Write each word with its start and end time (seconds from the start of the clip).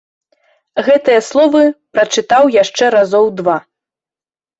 Гэтыя 0.85 1.19
словы 1.27 1.61
прачытаў 1.97 2.43
яшчэ 2.63 2.85
разоў 2.95 3.29
два. 3.43 3.57